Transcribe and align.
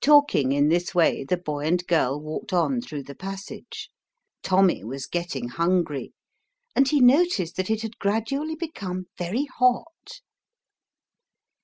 Talking 0.00 0.52
in 0.52 0.68
this 0.68 0.94
way, 0.94 1.24
the 1.24 1.36
boy 1.36 1.66
and 1.66 1.84
girl 1.88 2.20
walked 2.20 2.52
on 2.52 2.80
through 2.80 3.02
the 3.02 3.14
passage. 3.16 3.90
Tommy 4.40 4.84
was 4.84 5.08
getting 5.08 5.48
hungry, 5.48 6.12
and 6.76 6.86
he 6.86 7.00
noticed 7.00 7.56
that 7.56 7.70
it 7.70 7.82
had 7.82 7.98
gradually 7.98 8.54
become 8.54 9.06
very 9.18 9.46
hot. 9.58 10.20